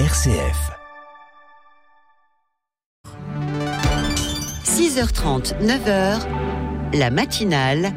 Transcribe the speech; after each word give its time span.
RCF. 0.00 0.72
6h30, 4.64 5.54
9h, 5.62 6.18
la 6.94 7.10
matinale. 7.12 7.92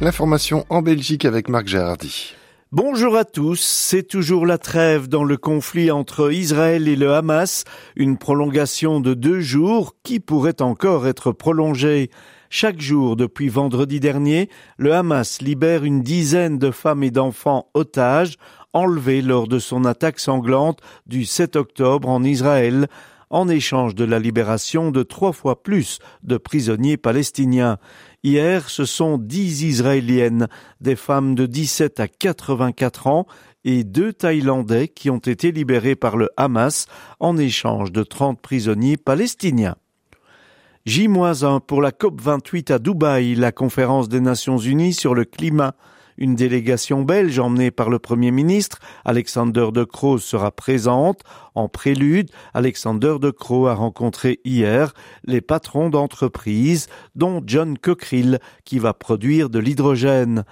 L'information 0.00 0.66
en 0.68 0.82
Belgique 0.82 1.24
avec 1.24 1.48
Marc 1.48 1.68
Gérardi. 1.68 2.34
Bonjour 2.74 3.18
à 3.18 3.26
tous, 3.26 3.60
c'est 3.60 4.02
toujours 4.02 4.46
la 4.46 4.56
trêve 4.56 5.06
dans 5.06 5.24
le 5.24 5.36
conflit 5.36 5.90
entre 5.90 6.32
Israël 6.32 6.88
et 6.88 6.96
le 6.96 7.12
Hamas, 7.12 7.64
une 7.96 8.16
prolongation 8.16 8.98
de 8.98 9.12
deux 9.12 9.40
jours 9.40 9.94
qui 10.02 10.20
pourrait 10.20 10.62
encore 10.62 11.06
être 11.06 11.32
prolongée. 11.32 12.08
Chaque 12.48 12.80
jour 12.80 13.16
depuis 13.16 13.50
vendredi 13.50 14.00
dernier, 14.00 14.48
le 14.78 14.94
Hamas 14.94 15.42
libère 15.42 15.84
une 15.84 16.00
dizaine 16.00 16.58
de 16.58 16.70
femmes 16.70 17.02
et 17.02 17.10
d'enfants 17.10 17.68
otages 17.74 18.38
enlevés 18.72 19.20
lors 19.20 19.48
de 19.48 19.58
son 19.58 19.84
attaque 19.84 20.18
sanglante 20.18 20.80
du 21.06 21.26
7 21.26 21.56
octobre 21.56 22.08
en 22.08 22.24
Israël, 22.24 22.88
en 23.32 23.48
échange 23.48 23.96
de 23.96 24.04
la 24.04 24.20
libération 24.20 24.92
de 24.92 25.02
trois 25.02 25.32
fois 25.32 25.62
plus 25.62 25.98
de 26.22 26.36
prisonniers 26.36 26.96
palestiniens. 26.96 27.78
Hier, 28.22 28.68
ce 28.68 28.84
sont 28.84 29.18
dix 29.18 29.64
Israéliennes, 29.64 30.46
des 30.80 30.94
femmes 30.94 31.34
de 31.34 31.46
17 31.46 31.98
à 31.98 32.06
84 32.06 33.06
ans 33.08 33.26
et 33.64 33.84
deux 33.84 34.12
Thaïlandais 34.12 34.88
qui 34.88 35.10
ont 35.10 35.18
été 35.18 35.50
libérés 35.50 35.96
par 35.96 36.16
le 36.16 36.28
Hamas 36.36 36.86
en 37.20 37.36
échange 37.38 37.90
de 37.90 38.02
30 38.02 38.40
prisonniers 38.40 38.96
palestiniens. 38.96 39.76
J-1 40.84 41.60
pour 41.60 41.80
la 41.80 41.90
COP28 41.90 42.72
à 42.72 42.78
Dubaï, 42.78 43.34
la 43.34 43.52
conférence 43.52 44.08
des 44.08 44.20
Nations 44.20 44.58
Unies 44.58 44.92
sur 44.92 45.14
le 45.14 45.24
climat. 45.24 45.74
Une 46.18 46.34
délégation 46.34 47.02
belge 47.02 47.38
emmenée 47.38 47.70
par 47.70 47.90
le 47.90 47.98
Premier 47.98 48.30
ministre, 48.30 48.78
Alexander 49.04 49.68
De 49.72 49.84
Croo, 49.84 50.18
sera 50.18 50.50
présente. 50.50 51.22
En 51.54 51.68
prélude, 51.68 52.30
Alexander 52.54 53.16
De 53.20 53.30
Croo 53.30 53.66
a 53.66 53.74
rencontré 53.74 54.40
hier 54.44 54.94
les 55.24 55.40
patrons 55.40 55.90
d'entreprises, 55.90 56.88
dont 57.14 57.42
John 57.46 57.78
Cockerill, 57.78 58.38
qui 58.64 58.78
va 58.78 58.94
produire 58.94 59.50
de 59.50 59.58
l'hydrogène. 59.58 60.44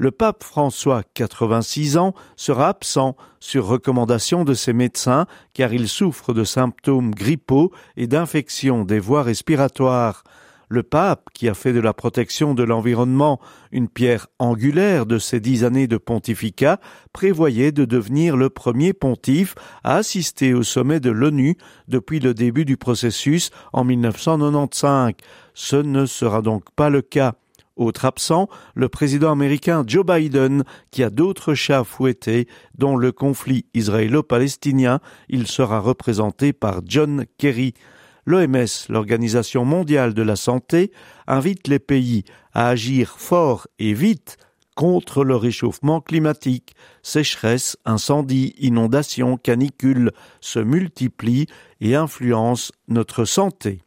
Le 0.00 0.10
pape 0.10 0.44
François, 0.44 1.02
86 1.12 1.98
ans, 1.98 2.14
sera 2.34 2.68
absent 2.68 3.16
sur 3.38 3.66
recommandation 3.66 4.44
de 4.44 4.54
ses 4.54 4.72
médecins 4.72 5.26
car 5.52 5.74
il 5.74 5.88
souffre 5.88 6.32
de 6.32 6.42
symptômes 6.42 7.14
grippaux 7.14 7.70
et 7.98 8.06
d'infections 8.06 8.84
des 8.84 8.98
voies 8.98 9.22
respiratoires 9.22 10.24
le 10.70 10.84
pape, 10.84 11.28
qui 11.34 11.48
a 11.48 11.54
fait 11.54 11.72
de 11.72 11.80
la 11.80 11.92
protection 11.92 12.54
de 12.54 12.62
l'environnement 12.62 13.40
une 13.72 13.88
pierre 13.88 14.28
angulaire 14.38 15.04
de 15.04 15.18
ses 15.18 15.40
dix 15.40 15.64
années 15.64 15.88
de 15.88 15.98
pontificat, 15.98 16.80
prévoyait 17.12 17.72
de 17.72 17.84
devenir 17.84 18.36
le 18.36 18.50
premier 18.50 18.92
pontife 18.92 19.56
à 19.82 19.96
assister 19.96 20.54
au 20.54 20.62
sommet 20.62 21.00
de 21.00 21.10
l'ONU 21.10 21.56
depuis 21.88 22.20
le 22.20 22.34
début 22.34 22.64
du 22.64 22.76
processus 22.76 23.50
en 23.72 23.84
1995. 23.84 25.14
Ce 25.54 25.76
ne 25.76 26.06
sera 26.06 26.40
donc 26.40 26.64
pas 26.76 26.88
le 26.88 27.02
cas. 27.02 27.34
Autre 27.74 28.04
absent, 28.04 28.48
le 28.74 28.88
président 28.88 29.32
américain 29.32 29.82
Joe 29.86 30.04
Biden, 30.04 30.64
qui 30.90 31.02
a 31.02 31.10
d'autres 31.10 31.54
chats 31.54 31.82
fouettés, 31.82 32.46
dont 32.76 32.96
le 32.96 33.10
conflit 33.10 33.66
israélo-palestinien, 33.74 35.00
il 35.28 35.46
sera 35.46 35.80
représenté 35.80 36.52
par 36.52 36.82
John 36.84 37.24
Kerry. 37.38 37.74
L'OMS, 38.30 38.86
l'Organisation 38.88 39.64
mondiale 39.64 40.14
de 40.14 40.22
la 40.22 40.36
santé, 40.36 40.92
invite 41.26 41.66
les 41.66 41.80
pays 41.80 42.22
à 42.52 42.68
agir 42.68 43.16
fort 43.18 43.66
et 43.80 43.92
vite 43.92 44.36
contre 44.76 45.24
le 45.24 45.34
réchauffement 45.34 46.00
climatique. 46.00 46.76
Sécheresse, 47.02 47.76
incendies, 47.84 48.54
inondations, 48.58 49.36
canicules 49.36 50.12
se 50.40 50.60
multiplient 50.60 51.48
et 51.80 51.96
influencent 51.96 52.70
notre 52.86 53.24
santé. 53.24 53.82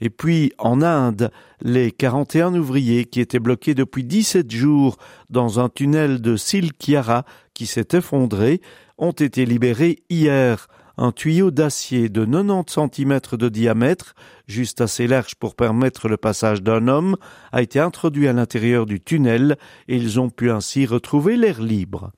Et 0.00 0.10
puis, 0.10 0.52
en 0.58 0.82
Inde, 0.82 1.30
les 1.60 1.92
41 1.92 2.56
ouvriers 2.56 3.04
qui 3.04 3.20
étaient 3.20 3.38
bloqués 3.38 3.74
depuis 3.74 4.02
17 4.02 4.50
jours 4.50 4.96
dans 5.28 5.60
un 5.60 5.68
tunnel 5.68 6.20
de 6.20 6.34
Silkiara 6.34 7.24
qui 7.54 7.66
s'est 7.66 7.88
effondré 7.92 8.62
ont 8.98 9.12
été 9.12 9.46
libérés 9.46 10.02
hier 10.10 10.66
un 11.00 11.12
tuyau 11.12 11.50
d'acier 11.50 12.10
de 12.10 12.26
90 12.26 12.74
cm 12.74 13.20
de 13.32 13.48
diamètre, 13.48 14.14
juste 14.46 14.82
assez 14.82 15.06
large 15.06 15.34
pour 15.34 15.54
permettre 15.54 16.08
le 16.08 16.18
passage 16.18 16.62
d'un 16.62 16.88
homme, 16.88 17.16
a 17.52 17.62
été 17.62 17.80
introduit 17.80 18.28
à 18.28 18.34
l'intérieur 18.34 18.84
du 18.84 19.00
tunnel 19.00 19.56
et 19.88 19.96
ils 19.96 20.20
ont 20.20 20.28
pu 20.28 20.50
ainsi 20.50 20.84
retrouver 20.84 21.38
l'air 21.38 21.62
libre. 21.62 22.12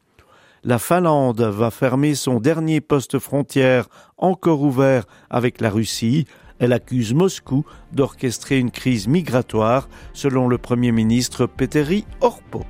La 0.65 0.81
Finlande 0.81 1.41
va 1.41 1.71
fermer 1.71 2.17
son 2.17 2.41
dernier 2.41 2.81
poste 2.81 3.21
frontière 3.21 3.89
encore 4.19 4.63
ouvert 4.63 5.05
avec 5.31 5.61
la 5.61 5.71
Russie. 5.71 6.27
Elle 6.59 6.73
accuse 6.73 7.15
Moscou 7.15 7.65
d'orchestrer 7.93 8.59
une 8.59 8.73
crise 8.73 9.07
migratoire, 9.07 9.89
selon 10.13 10.49
le 10.49 10.59
Premier 10.59 10.91
ministre 10.91 11.47
Petteri 11.47 12.05
Orpo. 12.21 12.65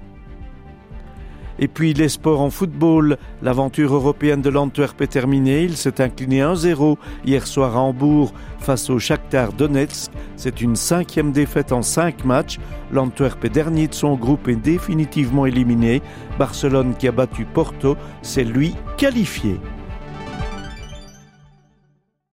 Et 1.62 1.68
puis 1.68 1.94
les 1.94 2.08
sports 2.08 2.40
en 2.40 2.50
football, 2.50 3.18
l'aventure 3.40 3.94
européenne 3.94 4.42
de 4.42 4.50
l'Antwerp 4.50 5.00
est 5.00 5.06
terminée. 5.06 5.62
Il 5.62 5.76
s'est 5.76 6.02
incliné 6.02 6.40
1-0 6.40 6.96
hier 7.24 7.46
soir 7.46 7.76
à 7.76 7.80
Hambourg 7.82 8.32
face 8.58 8.90
au 8.90 8.98
Shakhtar 8.98 9.52
Donetsk. 9.52 10.10
C'est 10.34 10.60
une 10.60 10.74
cinquième 10.74 11.30
défaite 11.30 11.70
en 11.70 11.82
cinq 11.82 12.24
matchs. 12.24 12.58
L'Antwerp 12.90 13.44
est 13.44 13.48
dernier 13.48 13.86
de 13.86 13.94
son 13.94 14.16
groupe 14.16 14.48
et 14.48 14.56
définitivement 14.56 15.46
éliminé. 15.46 16.02
Barcelone 16.36 16.96
qui 16.98 17.06
a 17.06 17.12
battu 17.12 17.44
Porto, 17.44 17.96
c'est 18.22 18.42
lui 18.42 18.74
qualifié. 18.96 19.60